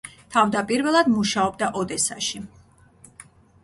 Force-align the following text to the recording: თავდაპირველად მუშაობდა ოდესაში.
თავდაპირველად 0.35 1.13
მუშაობდა 1.17 1.71
ოდესაში. 1.85 2.45